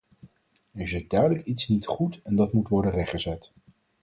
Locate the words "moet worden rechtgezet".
2.53-3.51